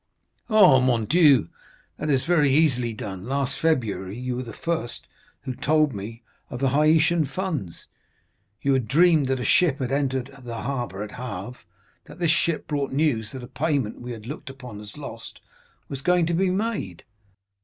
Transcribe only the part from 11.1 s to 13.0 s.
Le Havre, that this ship brought